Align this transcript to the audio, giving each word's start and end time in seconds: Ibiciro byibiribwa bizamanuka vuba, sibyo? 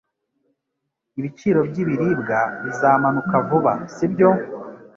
Ibiciro 1.19 1.59
byibiribwa 1.69 2.39
bizamanuka 2.63 3.35
vuba, 3.47 3.73
sibyo? 3.93 4.29